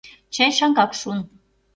Чай 0.33 0.51
шаҥгак 0.57 0.91
шуын. 0.99 1.19